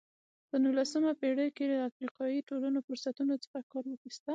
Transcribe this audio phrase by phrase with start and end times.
[0.49, 4.25] په نولسمه پېړۍ کې افریقایي ټولنو فرصتونو څخه کار واخیست.